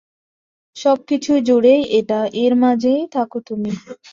[0.75, 3.71] সবকিছু জুড়েই এটা, এর মাঝেই থাকো তুমি।